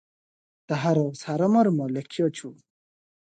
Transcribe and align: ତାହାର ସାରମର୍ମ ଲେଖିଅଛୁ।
ତାହାର 0.71 1.03
ସାରମର୍ମ 1.19 1.91
ଲେଖିଅଛୁ। 1.97 2.47